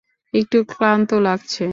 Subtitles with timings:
[0.33, 1.65] একটু ক্লান্ত লাগছে।